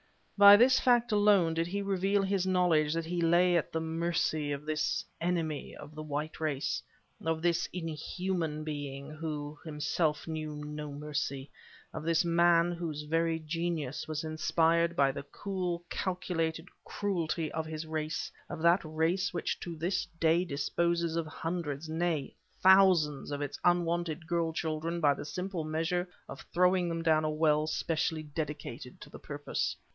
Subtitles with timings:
[0.35, 4.51] By this fact alone did he reveal his knowledge that he lay at the mercy
[4.51, 6.81] of this enemy of the white race,
[7.23, 11.51] of this inhuman being who himself knew no mercy,
[11.93, 17.85] of this man whose very genius was inspired by the cool, calculated cruelty of his
[17.85, 22.33] race, of that race which to this day disposes of hundreds, nay!
[22.63, 27.29] thousands, of its unwanted girl children by the simple measure of throwing them down a
[27.29, 29.75] well specially dedicated to the purpose.